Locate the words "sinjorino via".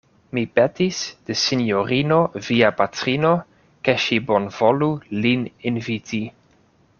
1.41-2.71